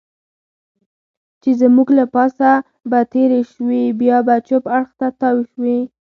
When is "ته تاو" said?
4.99-5.37